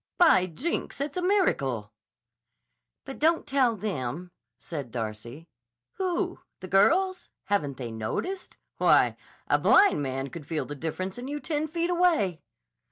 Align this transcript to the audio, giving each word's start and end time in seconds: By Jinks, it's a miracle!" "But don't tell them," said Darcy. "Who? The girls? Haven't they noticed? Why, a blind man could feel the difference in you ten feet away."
By 0.17 0.47
Jinks, 0.47 0.99
it's 0.99 1.15
a 1.19 1.21
miracle!" 1.21 1.91
"But 3.05 3.19
don't 3.19 3.45
tell 3.45 3.75
them," 3.75 4.31
said 4.57 4.89
Darcy. 4.89 5.47
"Who? 5.97 6.39
The 6.59 6.67
girls? 6.67 7.29
Haven't 7.43 7.77
they 7.77 7.91
noticed? 7.91 8.57
Why, 8.77 9.15
a 9.47 9.59
blind 9.59 10.01
man 10.01 10.29
could 10.29 10.47
feel 10.47 10.65
the 10.65 10.73
difference 10.73 11.19
in 11.19 11.27
you 11.27 11.39
ten 11.39 11.67
feet 11.67 11.91
away." 11.91 12.41